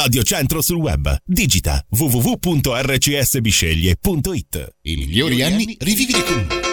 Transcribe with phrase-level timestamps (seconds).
[0.00, 1.12] Radio Centro sul web.
[1.24, 4.74] Digita www.rcsbisceglie.it.
[4.82, 6.67] I migliori anni rivivili con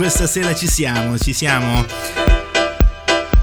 [0.00, 1.84] questa sera ci siamo, ci siamo.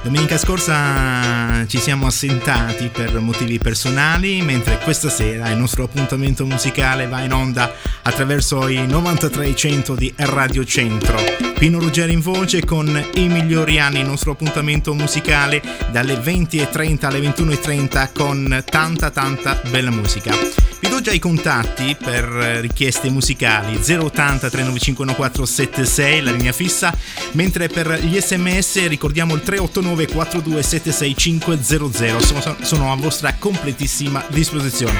[0.01, 7.05] Domenica scorsa ci siamo assentati per motivi personali, mentre questa sera il nostro appuntamento musicale
[7.05, 11.19] va in onda attraverso i 9300 di Radio Centro.
[11.59, 17.19] Pino Ruggeri in voce con i migliori anni, il nostro appuntamento musicale dalle 20.30 alle
[17.19, 20.66] 21.30 con tanta tanta bella musica.
[20.79, 22.23] Vi do già i contatti per
[22.61, 26.95] richieste musicali 080 395 1476 la linea fissa,
[27.31, 34.99] mentre per gli sms ricordiamo il 389 4276 500 sono, sono a vostra completissima disposizione.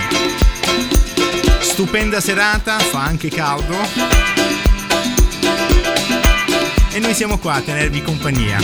[1.60, 3.76] Stupenda serata, fa anche caldo.
[6.92, 8.58] E noi siamo qua a tenervi compagnia.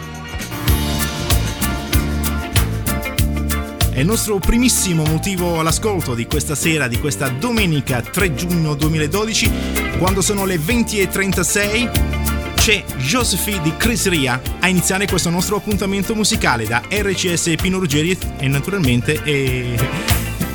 [3.90, 9.50] È il nostro primissimo motivo all'ascolto di questa sera, di questa domenica 3 giugno 2012,
[9.98, 16.66] quando sono le 20.36 c'è Josephine di Chris Ria a iniziare questo nostro appuntamento musicale
[16.66, 19.74] da RCS Pino Ruggeri e naturalmente è,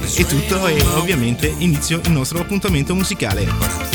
[0.06, 3.93] è tutto e ovviamente inizio il nostro appuntamento musicale.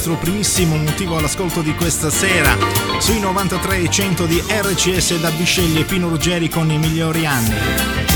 [0.00, 2.56] nostro primissimo motivo all'ascolto di questa sera.
[3.00, 8.09] Sui 93 100 di RCS da Bisceglie Pino Ruggeri con i migliori anni.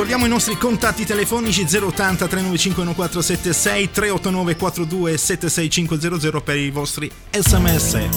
[0.00, 8.08] Ricordiamo i nostri contatti telefonici 080 395 1476 389 42 76500 per i vostri sms.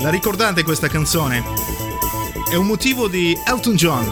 [0.00, 1.40] La ricordate questa canzone?
[2.50, 4.10] È un motivo di Elton John.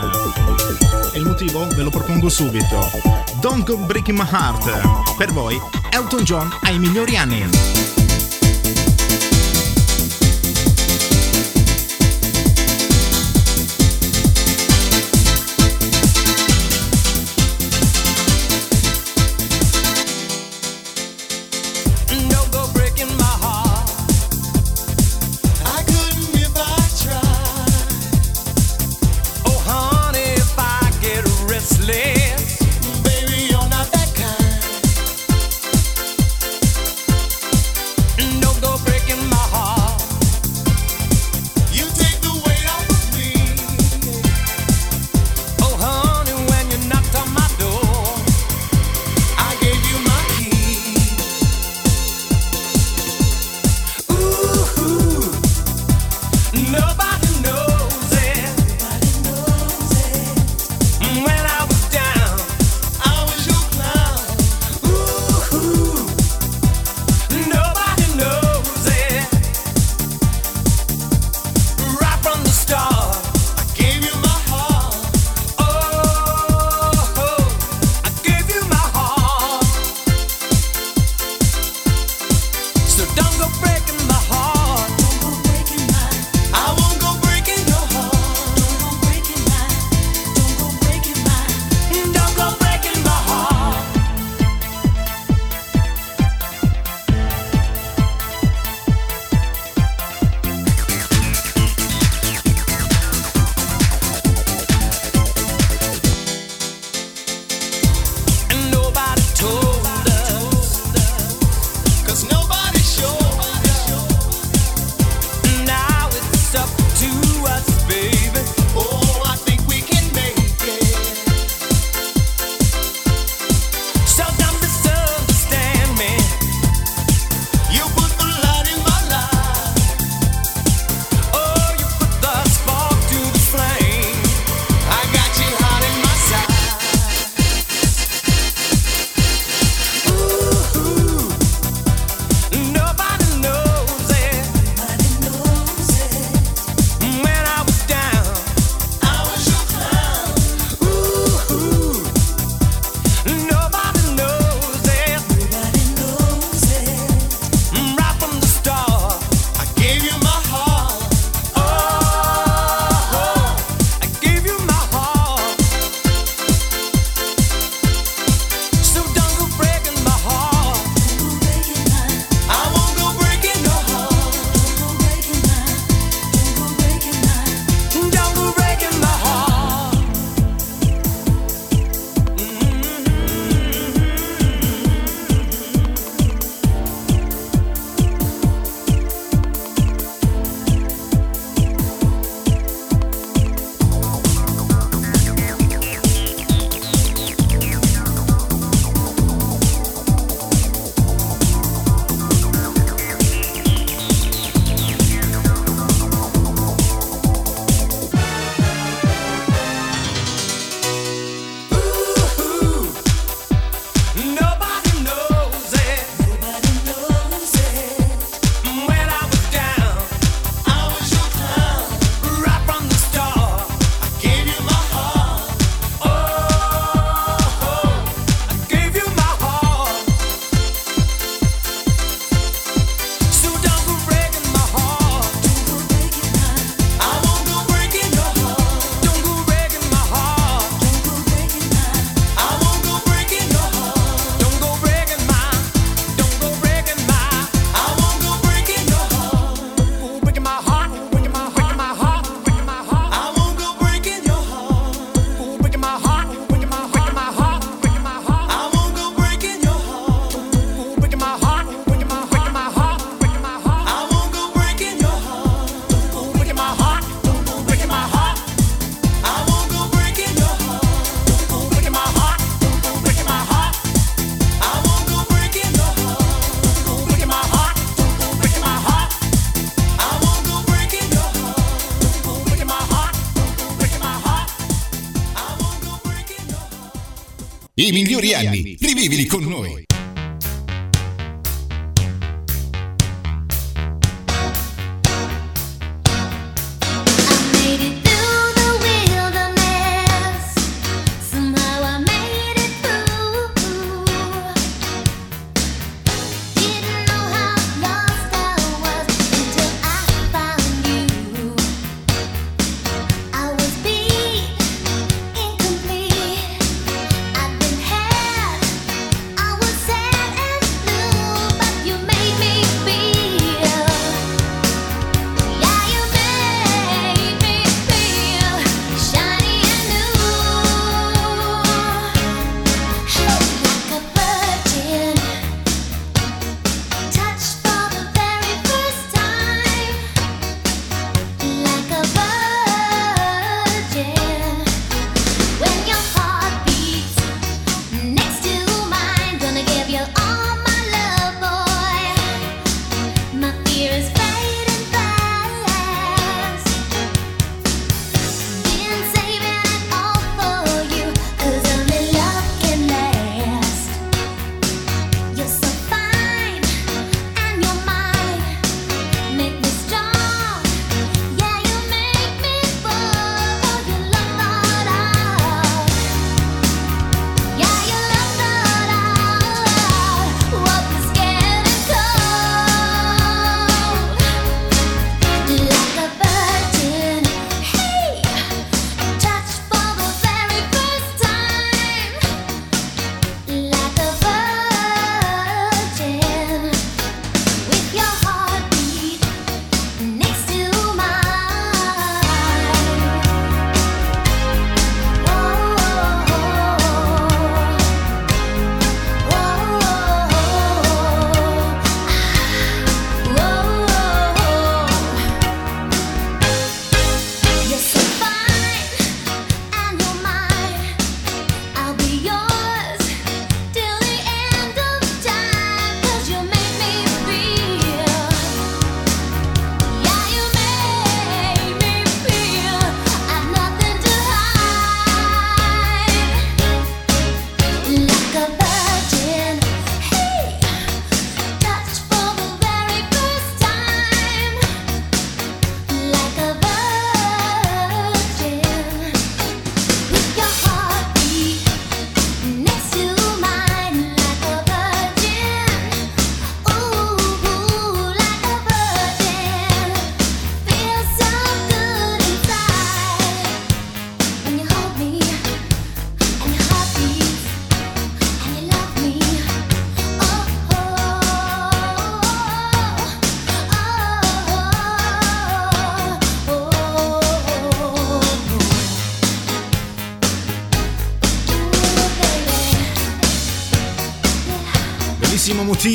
[1.13, 2.89] E il motivo ve lo propongo subito.
[3.41, 5.17] Don't Go Breaking My Heart.
[5.17, 5.59] Per voi,
[5.91, 7.94] Elton John ha i migliori anni.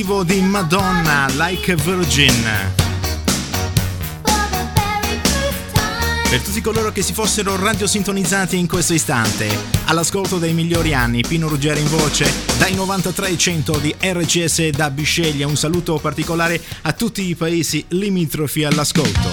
[0.10, 2.44] vivo di Madonna, Like a Virgin.
[6.28, 9.48] Per tutti coloro che si fossero radiosintonizzati in questo istante,
[9.86, 15.56] all'ascolto dei migliori anni, Pino Ruggeri in voce, dai 9300 di RCS da Bisceglia, un
[15.56, 19.30] saluto particolare a tutti i paesi limitrofi all'ascolto.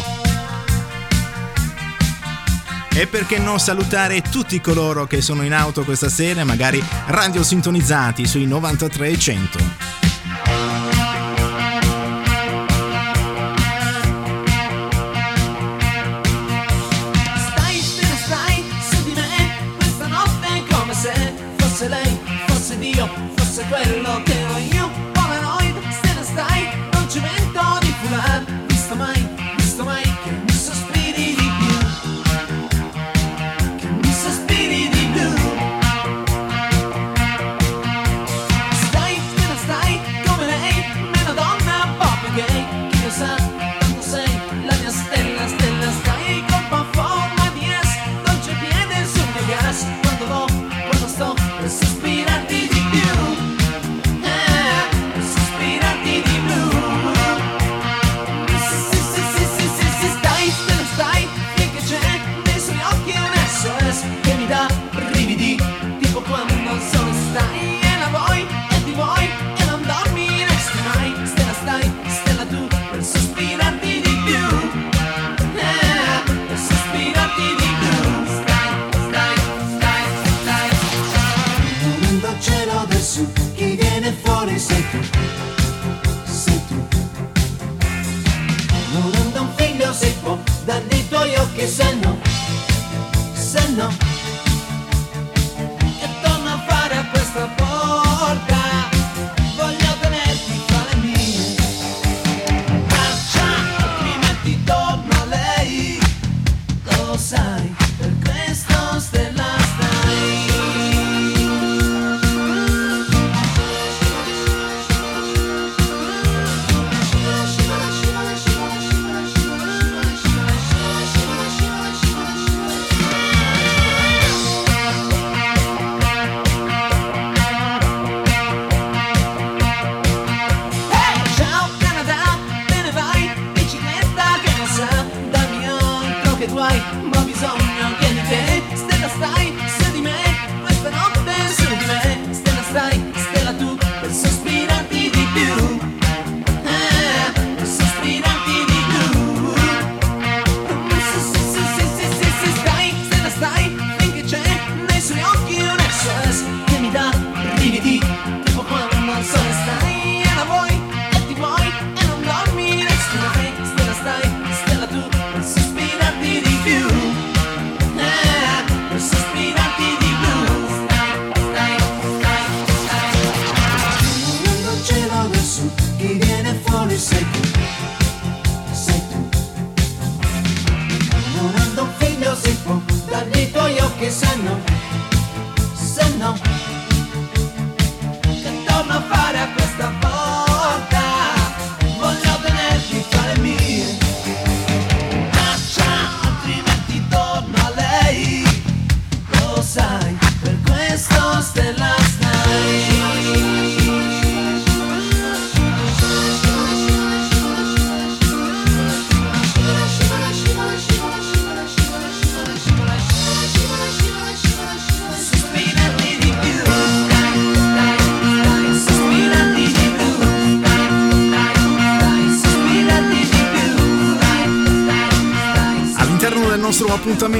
[2.92, 8.45] E perché non salutare tutti coloro che sono in auto questa sera, magari radiosintonizzati sui
[8.45, 9.95] 9300.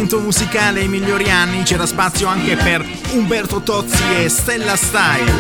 [0.07, 5.33] Appuntamento musicale ai migliori anni c'era spazio anche per Umberto Tozzi e Stella Style.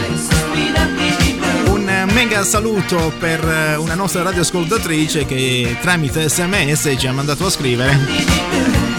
[1.68, 7.50] Un mega saluto per eh, una nostra radioascoltatrice che tramite sms ci ha mandato a
[7.50, 7.96] scrivere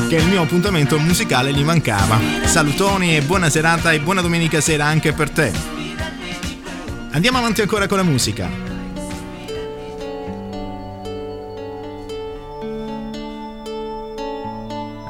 [0.08, 2.18] che il mio appuntamento musicale gli mancava.
[2.46, 5.52] Salutoni e buona serata e buona domenica sera anche per te.
[7.12, 8.67] Andiamo avanti ancora con la musica.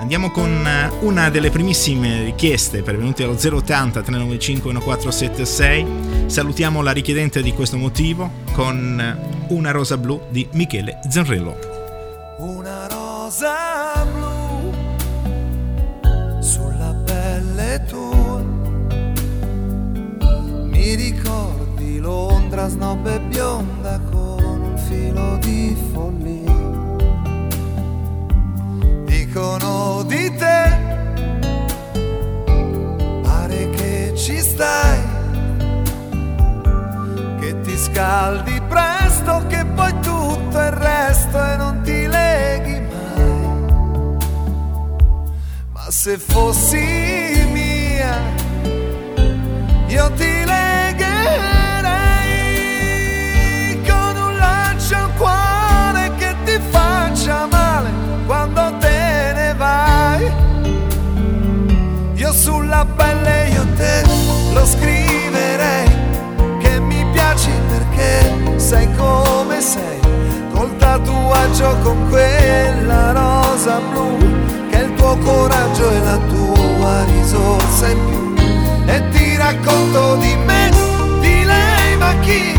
[0.08, 6.30] Andiamo con eh, una delle primissime richieste pervenute allo 080 395 1476.
[6.30, 11.58] Salutiamo la richiedente di questo motivo con eh, Una rosa blu di Michele Zanrello.
[12.38, 14.74] Una rosa blu
[16.40, 18.42] sulla pelle tua.
[20.70, 26.27] Mi ricordi Londra snob e bionda con un filo di follia.
[29.38, 30.78] Dicono di te,
[33.22, 35.00] pare che ci stai,
[37.40, 44.18] che ti scaldi presto, che poi tutto il resto e non ti leghi mai.
[45.72, 47.47] Ma se fossi
[62.96, 64.04] pelle io te
[64.54, 65.90] lo scriverei
[66.60, 70.00] che mi piaci perché sei come sei
[70.54, 74.18] col tatuaggio con quella rosa blu
[74.70, 78.36] che il tuo coraggio e la tua risorsa in più.
[78.86, 80.72] E ti racconto di me
[81.20, 82.57] di lei ma chi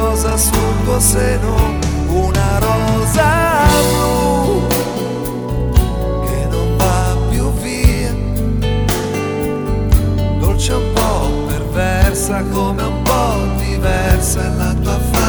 [0.00, 1.54] rosa sul tuo seno
[2.08, 4.66] una rosa blu
[6.24, 8.14] che non va più via.
[10.38, 15.19] Dolce un po' perversa come un po' diversa è la tua fantasia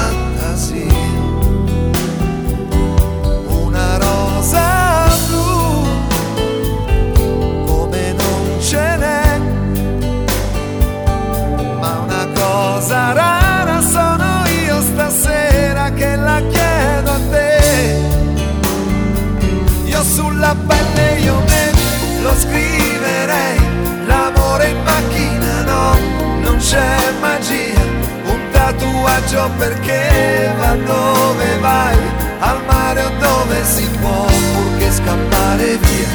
[26.72, 27.82] c'è magia
[28.24, 31.98] un tatuaggio perché va dove vai
[32.40, 36.08] al mare o dove si può purché scappare via.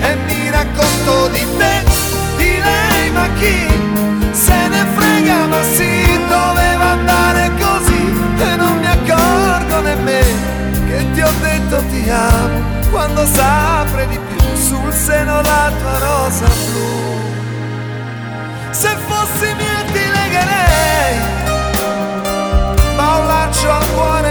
[0.00, 1.84] E mi racconto di te
[2.36, 3.56] di lei ma chi
[4.32, 8.02] se ne frega ma sì doveva andare così?
[8.36, 10.50] E non mi accorgo nemmeno
[10.88, 16.46] che ti ho detto ti amo quando s'apre di più sul seno la tua rosa
[16.66, 17.31] blu
[18.82, 21.14] se fossi mia ti legherei
[22.96, 24.21] ma un laccio al cuore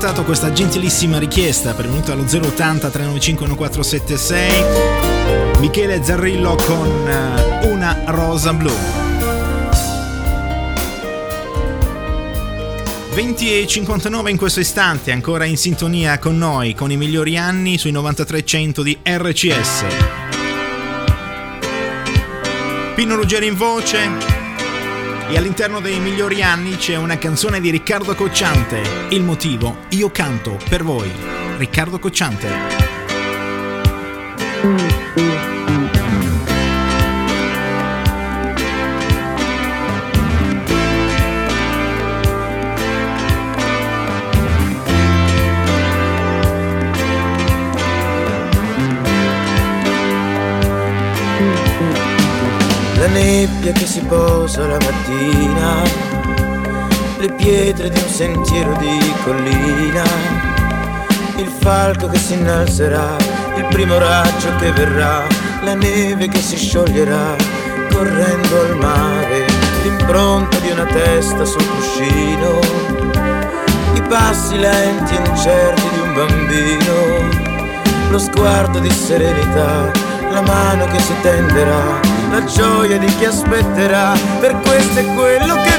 [0.00, 8.54] accontentato questa gentilissima richiesta pervenuta allo 080 395 1476 Michele Zarrillo con eh, Una rosa
[8.54, 8.72] blu.
[13.12, 17.76] 20 e 59 in questo istante, ancora in sintonia con noi, con i migliori anni
[17.76, 19.84] sui 9300 di RCS.
[22.94, 24.29] Pino Ruggeri in voce
[25.30, 28.82] e all'interno dei migliori anni c'è una canzone di Riccardo Cocciante.
[29.10, 31.10] Il motivo, io canto per voi.
[31.56, 32.80] Riccardo Cocciante.
[53.60, 55.82] Nebbia che si posa la mattina,
[57.18, 60.02] le pietre di un sentiero di collina,
[61.36, 63.16] il falco che si innalzerà,
[63.56, 65.26] il primo raggio che verrà,
[65.62, 67.36] la neve che si scioglierà,
[67.92, 69.44] correndo al mare,
[69.82, 72.60] l'impronta di una testa sul cuscino,
[73.92, 79.90] i passi lenti e incerti di un bambino, lo sguardo di serenità,
[80.30, 85.69] la mano che si tenderà, la gioia di chi aspetterà, per questo è quello che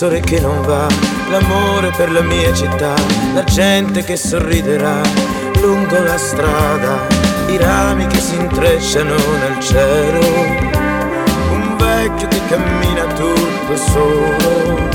[0.00, 0.86] l'ascensore che non va,
[1.28, 2.94] l'amore per la mia città,
[3.34, 5.00] la gente che sorriderà
[5.60, 7.06] lungo la strada,
[7.48, 10.20] i rami che si intrecciano nel cielo,
[11.50, 14.88] un vecchio che cammina tutto solo,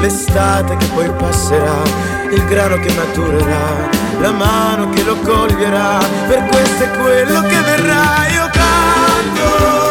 [0.00, 1.82] l'estate che poi passerà,
[2.30, 8.28] il grano che maturerà, la mano che lo coglierà, per questo è quello che verrà,
[8.32, 9.81] io canto,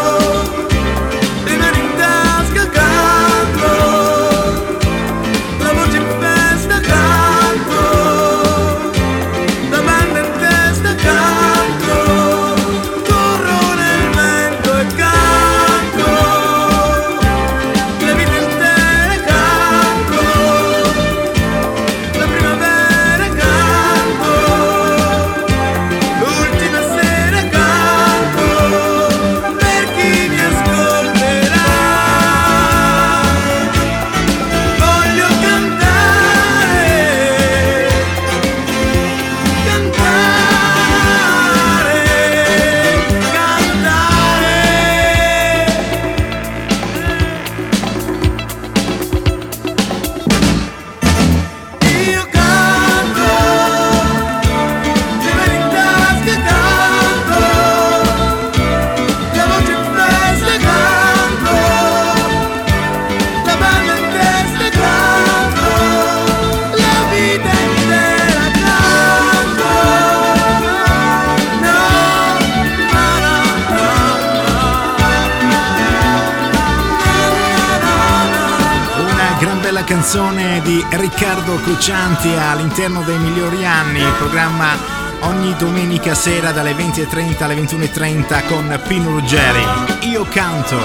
[81.63, 84.75] Coccianti all'interno dei migliori anni, programma
[85.21, 89.63] ogni domenica sera dalle 20.30 alle 21.30 con Pino Ruggeri.
[90.09, 90.79] Io canto.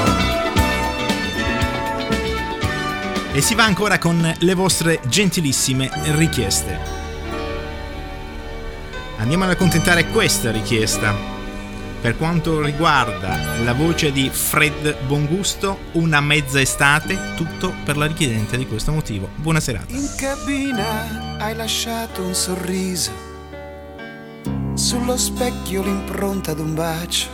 [3.33, 6.79] E si va ancora con le vostre gentilissime richieste.
[9.17, 11.36] Andiamo ad accontentare questa richiesta.
[12.07, 18.57] Per quanto riguarda la voce di Fred Bongusto, una mezza estate, tutto per la richiedente
[18.57, 19.29] di questo motivo.
[19.35, 19.93] Buona serata.
[19.93, 23.11] In cabina hai lasciato un sorriso,
[24.75, 27.27] sullo specchio l'impronta d'un bacio.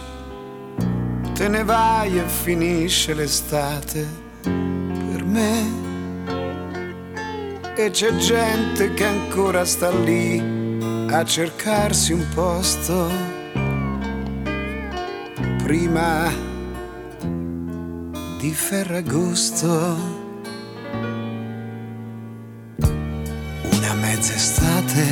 [1.35, 4.09] Te ne vai e finisce l'estate
[4.41, 5.81] per me.
[7.77, 10.41] E c'è gente che ancora sta lì
[11.11, 13.32] a cercarsi un posto.
[15.73, 16.31] Prima
[18.37, 19.97] di Ferragosto.
[22.77, 25.07] Una mezza estate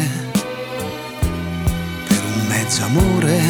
[2.09, 3.40] per un mezzo amore,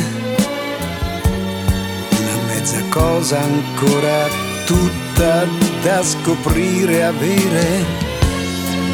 [2.17, 4.29] una mezza cosa ancora
[4.65, 5.47] tutta
[5.83, 7.85] da scoprire avere,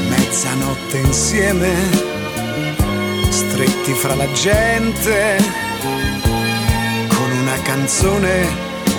[0.08, 1.74] mezzanotte insieme,
[3.28, 5.65] stretti fra la gente,
[7.76, 8.48] canzone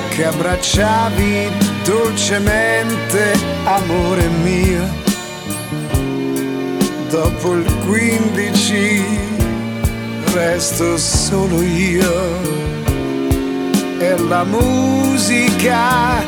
[0.10, 1.50] che abbracciavi
[1.84, 4.88] dolcemente, amore mio
[7.10, 9.04] dopo il 15
[10.32, 12.40] resto solo io
[13.98, 16.24] e la musica,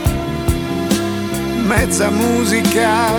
[1.68, 3.12] mezza musica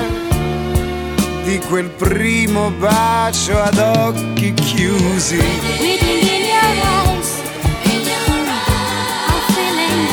[1.45, 6.10] di quel primo bacio ad occhi chiusi.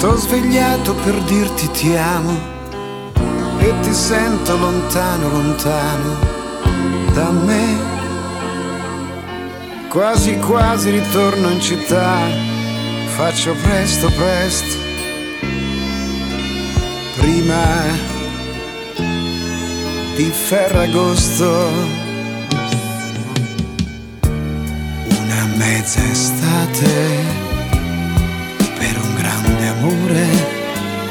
[0.00, 2.34] t'ho svegliato per dirti ti amo
[3.58, 6.16] e ti sento lontano, lontano
[7.12, 7.98] da me.
[9.90, 12.16] Quasi quasi ritorno in città,
[13.16, 14.78] faccio presto, presto,
[17.16, 17.64] prima
[20.16, 21.68] di Ferragosto.
[25.08, 27.39] Una mezza estate
[29.80, 30.26] amore,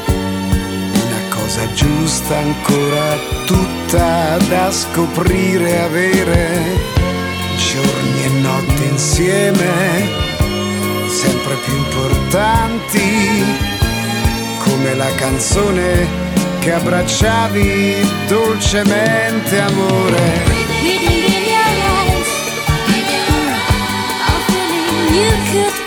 [0.06, 6.62] una cosa giusta ancora tutta da scoprire e avere,
[7.56, 10.08] giorni e notti insieme,
[11.08, 13.44] sempre più importanti,
[14.58, 16.06] come la canzone
[16.60, 17.94] che abbracciavi
[18.28, 20.58] dolcemente amore.
[25.12, 25.79] You could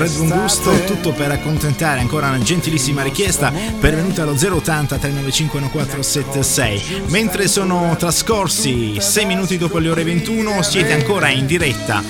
[0.00, 7.02] Fred Bungusto, tutto per accontentare ancora una gentilissima richiesta pervenuta allo 080 395 1476.
[7.08, 12.02] Mentre sono trascorsi 6 minuti dopo le ore 21, siete ancora in diretta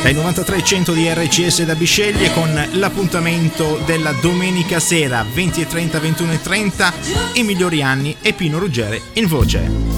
[0.00, 6.92] dai 9300 di RCS da Bisceglie con l'appuntamento della domenica sera 20.30 21.30
[7.32, 9.97] i migliori anni e Pino Ruggere in voce.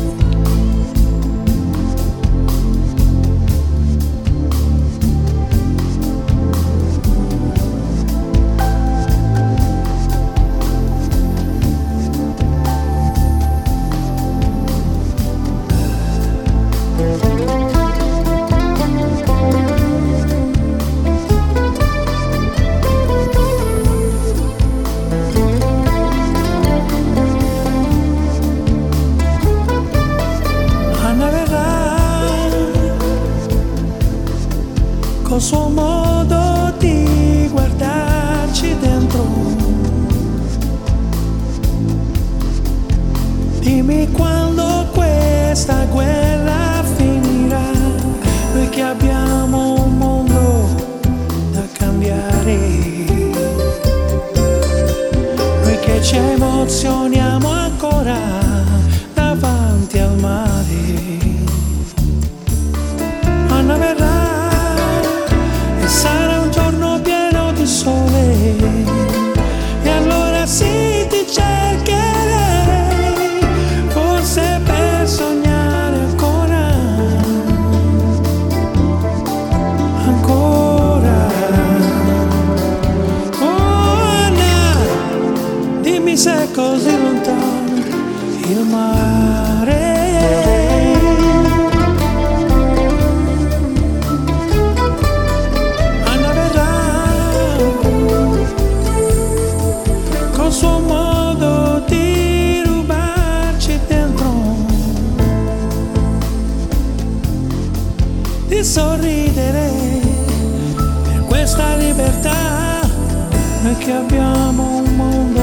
[113.91, 115.41] tutti abbiamo un mondo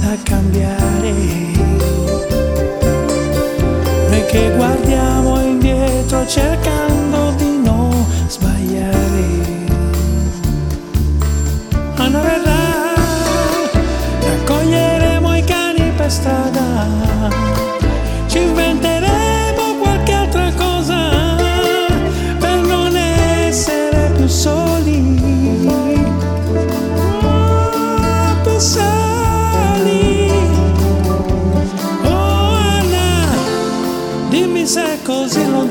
[0.00, 1.12] da cambiare.
[4.08, 7.07] Noi che guardiamo indietro cercando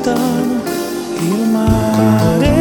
[0.08, 0.62] lontano
[2.39, 2.58] il.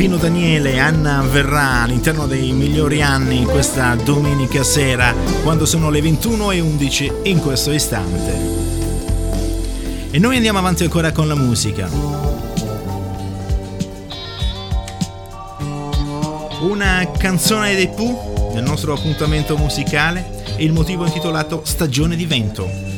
[0.00, 7.28] Pino Daniele, Anna Verrà all'interno dei migliori anni questa domenica sera quando sono le 21.11
[7.28, 8.34] in questo istante.
[10.10, 11.86] E noi andiamo avanti ancora con la musica.
[16.62, 22.89] Una canzone dei Pooh nel nostro appuntamento musicale e il motivo intitolato Stagione di Vento.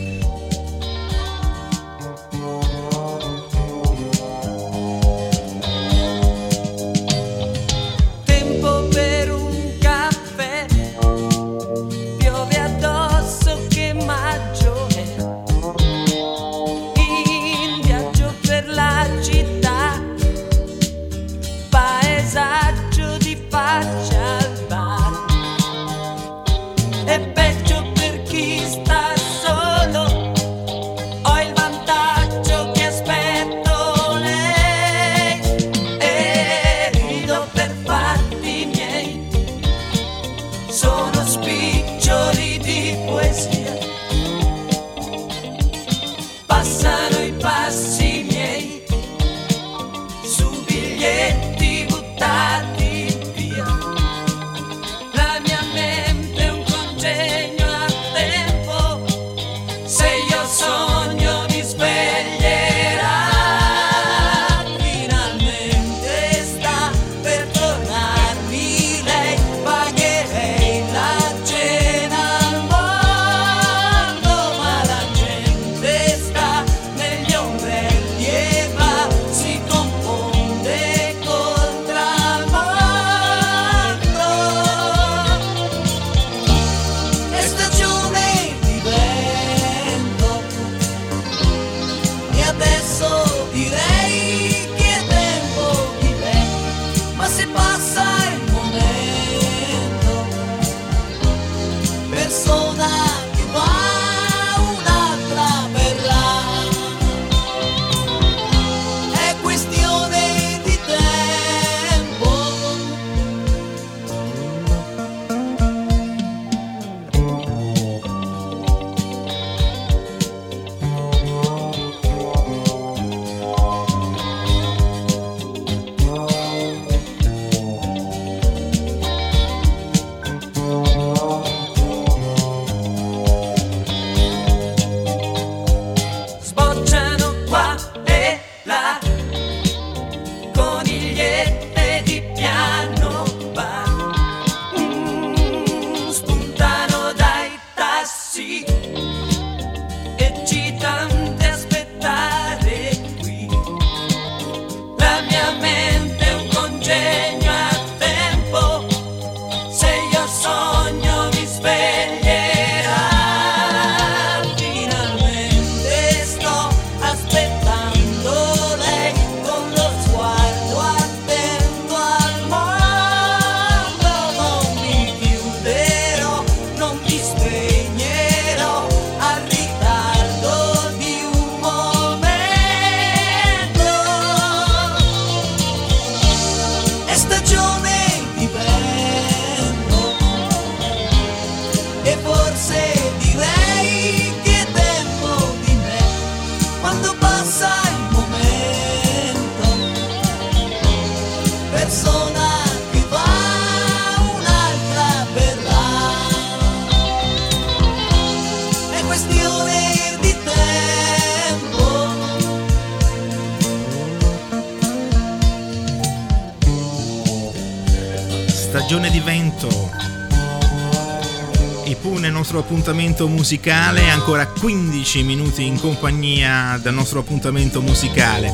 [223.22, 228.52] Appuntamento musicale, ancora 15 minuti in compagnia del nostro appuntamento musicale.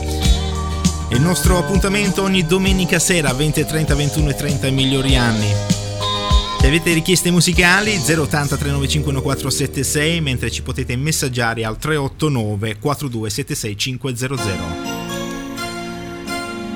[1.10, 5.46] Il nostro appuntamento ogni domenica sera 20.30, 21.30 migliori anni.
[6.60, 14.36] Se avete richieste musicali 080 395 1476 mentre ci potete messaggiare al 389 4276 500.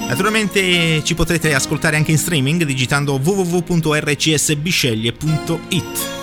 [0.07, 6.22] Naturalmente ci potrete ascoltare anche in streaming digitando www.rcsbisceglie.it.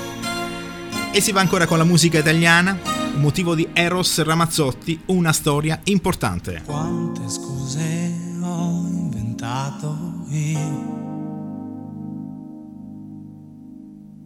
[1.11, 2.77] E si va ancora con la musica italiana,
[3.15, 6.61] motivo di Eros Ramazzotti, una storia importante.
[6.63, 9.97] Quante scuse ho inventato
[10.29, 10.97] io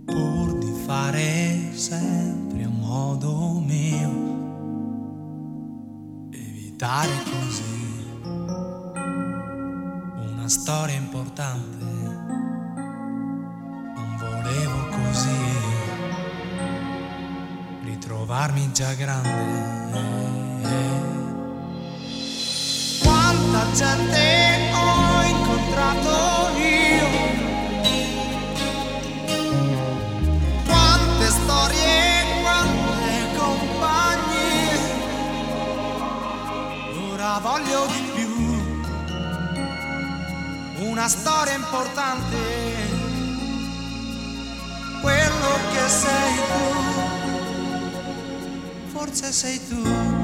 [0.05, 4.31] pur di fare sempre a modo mio,
[6.31, 8.05] evitare così
[10.27, 11.86] una storia importante.
[13.95, 15.53] Non volevo così
[18.24, 19.91] ritrovarmi già grande.
[23.03, 27.09] Quanta gente ho incontrato io,
[30.65, 34.80] quante storie, quante compagnie.
[37.11, 38.32] Ora voglio di più,
[40.88, 42.38] una storia importante,
[45.01, 46.93] quello che sei tu,
[49.04, 50.22] forse sei tu.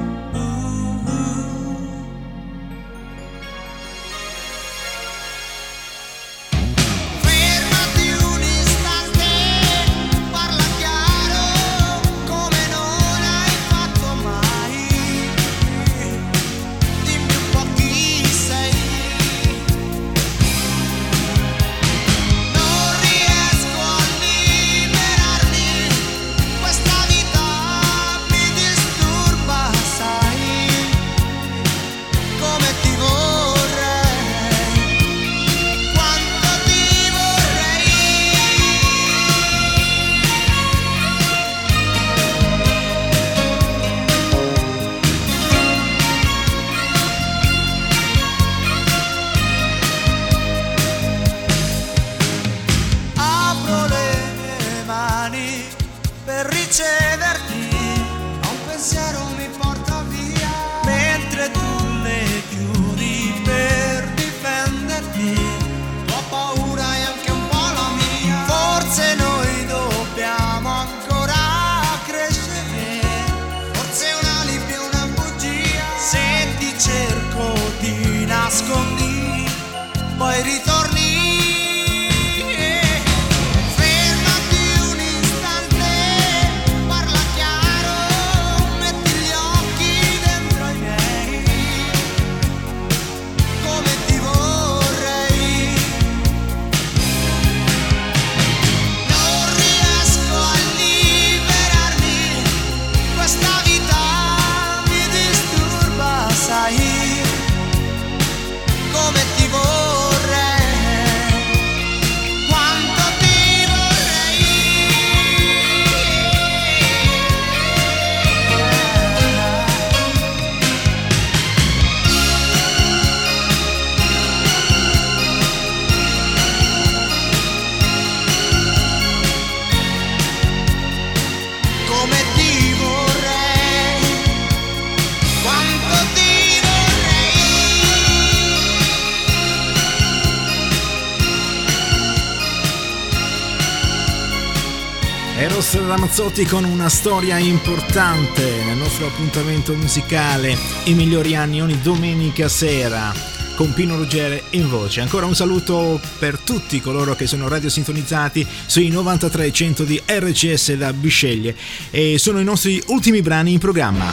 [146.20, 150.54] Ramazzotti con una storia importante nel nostro appuntamento musicale
[150.84, 153.10] I migliori anni ogni domenica sera
[153.56, 155.00] con Pino Ruggere in voce.
[155.00, 160.92] Ancora un saluto per tutti coloro che sono radiosintonizzati sui 93 100 di RCS da
[160.92, 161.56] Bisceglie
[161.90, 164.12] e sono i nostri ultimi brani in programma.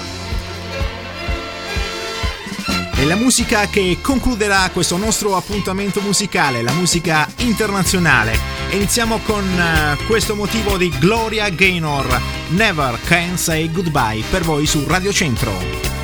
[2.95, 8.57] E la musica che concluderà questo nostro appuntamento musicale, la musica internazionale.
[8.72, 14.84] Iniziamo con eh, questo motivo di Gloria Gaynor, Never Can Say Goodbye, per voi su
[14.86, 15.96] Radio Centro.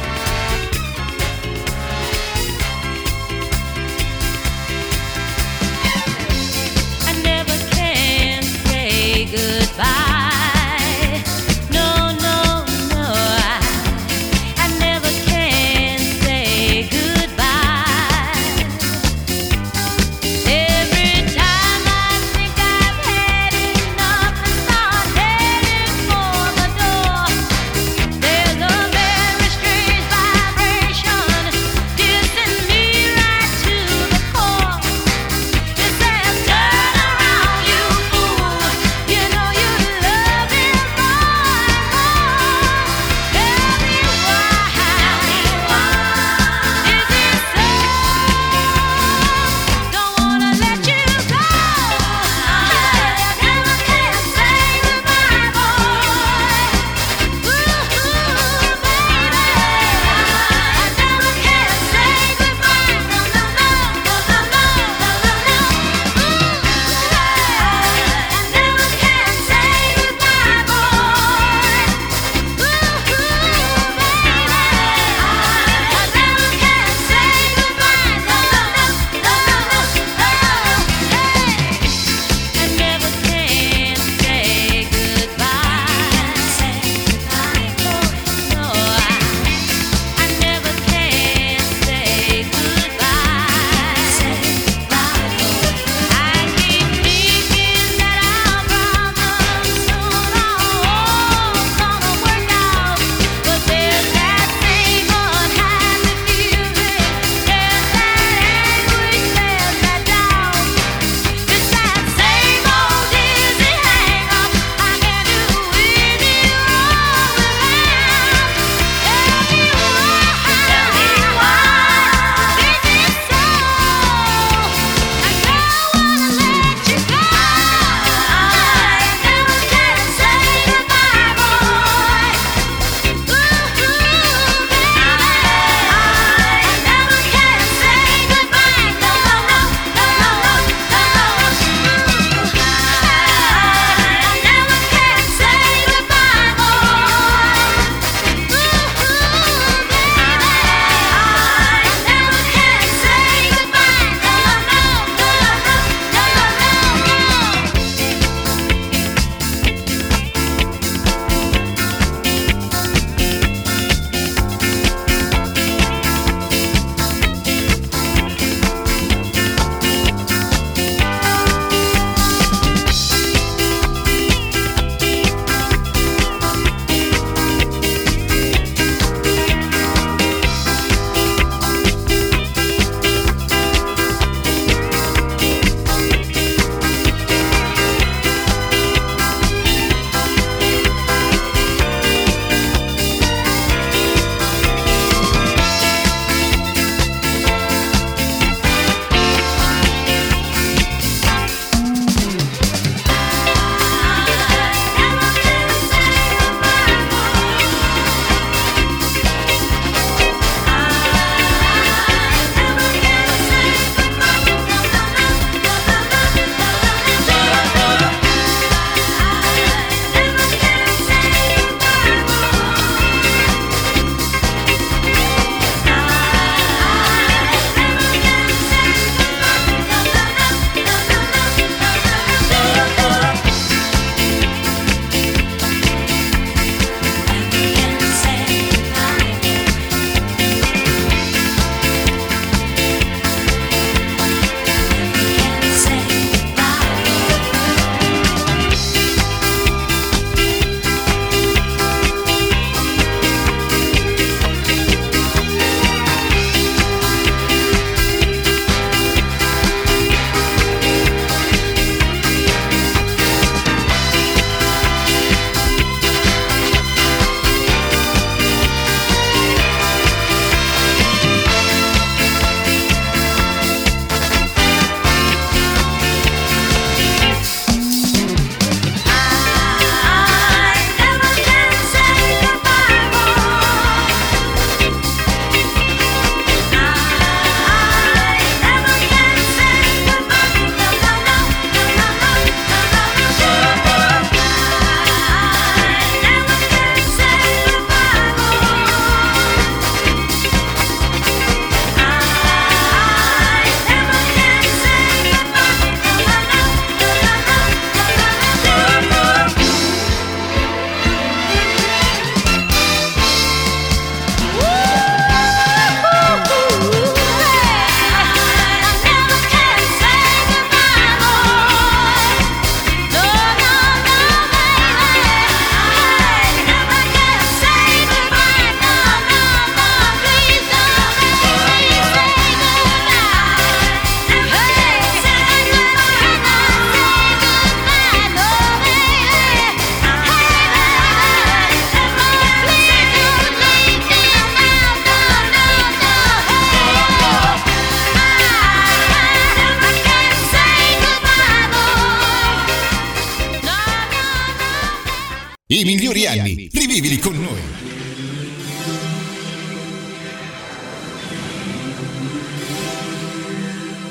[355.73, 357.59] I migliori anni, rivivili con noi.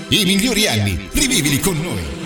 [0.09, 2.22] I migliori anni, rivivili con noi.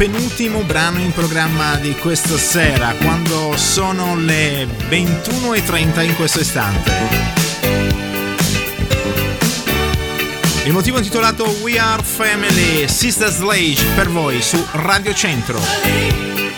[0.00, 6.90] penultimo brano in programma di questa sera, quando sono le 21.30 in questo istante.
[10.64, 16.49] Il motivo intitolato We Are Family, Sister Slage per voi su Radio Centro.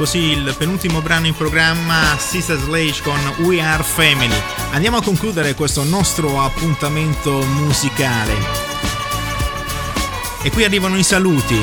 [0.00, 4.34] Così il penultimo brano in programma Sister Slage con We Are Family.
[4.70, 8.32] Andiamo a concludere questo nostro appuntamento musicale.
[10.42, 11.62] E qui arrivano i saluti.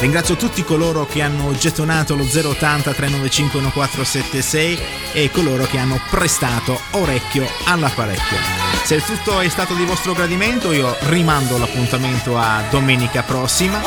[0.00, 4.78] Ringrazio tutti coloro che hanno gettonato lo 080 395 1476
[5.12, 8.38] e coloro che hanno prestato orecchio all'apparecchio.
[8.84, 13.82] Se tutto è stato di vostro gradimento, io rimando l'appuntamento a domenica prossima,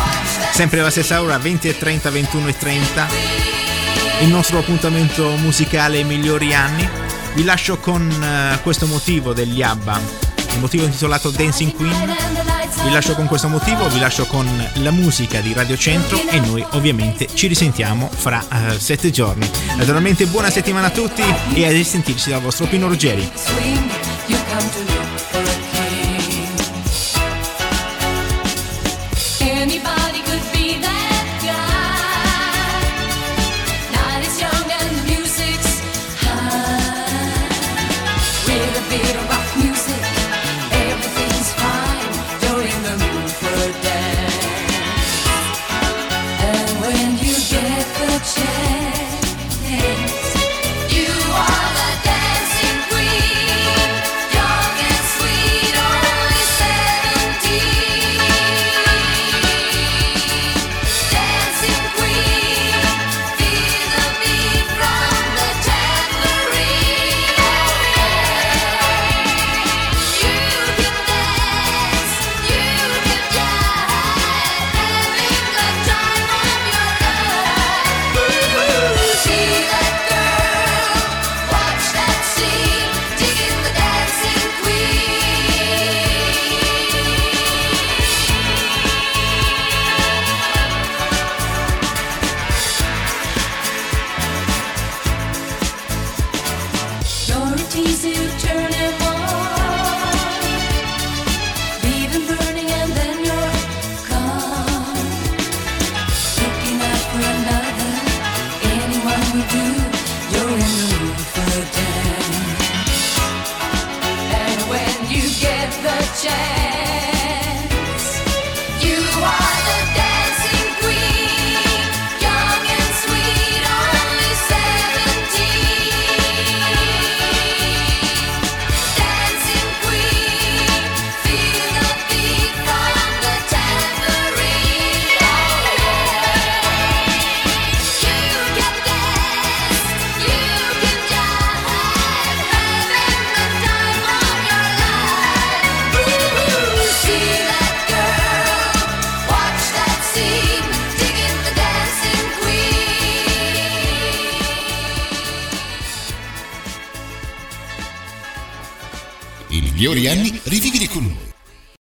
[0.58, 3.08] sempre alla stessa ora 20 e 30, 21 e 30.
[4.22, 6.90] Il nostro appuntamento musicale Migliori anni.
[7.36, 10.02] Vi lascio con eh, questo motivo degli ABBA,
[10.54, 12.16] il motivo intitolato Dancing Queen.
[12.84, 14.48] Vi lascio con questo motivo, vi lascio con
[14.78, 19.48] la musica di Radio Centro e noi ovviamente ci risentiamo fra eh, sette giorni.
[19.76, 21.22] Naturalmente buona settimana a tutti
[21.54, 23.32] e a risentirci dal vostro Pino Ruggeri.